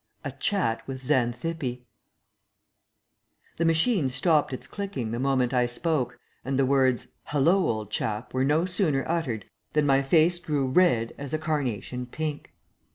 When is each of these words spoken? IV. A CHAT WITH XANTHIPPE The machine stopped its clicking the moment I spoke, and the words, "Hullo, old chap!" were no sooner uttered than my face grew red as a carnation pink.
IV. 0.25 0.33
A 0.33 0.37
CHAT 0.39 0.87
WITH 0.87 0.99
XANTHIPPE 1.03 1.85
The 3.57 3.65
machine 3.65 4.09
stopped 4.09 4.51
its 4.51 4.65
clicking 4.65 5.11
the 5.11 5.19
moment 5.19 5.53
I 5.53 5.67
spoke, 5.67 6.17
and 6.43 6.57
the 6.57 6.65
words, 6.65 7.09
"Hullo, 7.27 7.53
old 7.69 7.91
chap!" 7.91 8.33
were 8.33 8.43
no 8.43 8.65
sooner 8.65 9.03
uttered 9.05 9.45
than 9.73 9.85
my 9.85 10.01
face 10.01 10.39
grew 10.39 10.65
red 10.65 11.13
as 11.19 11.35
a 11.35 11.37
carnation 11.37 12.07
pink. 12.07 12.51